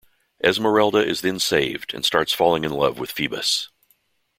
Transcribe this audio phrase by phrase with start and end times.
[0.43, 3.69] Esmeralda is then saved and starts falling in love with Phoebus.